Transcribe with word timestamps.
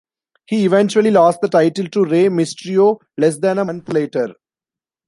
He 0.47 0.65
eventually 0.65 1.11
lost 1.11 1.41
the 1.41 1.47
title 1.47 1.85
to 1.89 2.03
Rey 2.03 2.23
Mysterio 2.25 2.99
less 3.19 3.37
than 3.37 3.59
a 3.59 3.65
month 3.65 3.87
later. 3.89 4.33